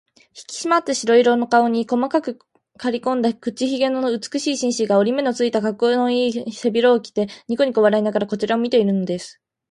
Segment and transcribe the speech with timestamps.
[0.33, 2.39] ひきしまった色白の顔に、細く
[2.79, 9.39] かりこんだ口ひげの美しい紳士が、折り目のついた、かっこうのいい背広服を着て、にこにこ笑いながらこちらを見ているのです。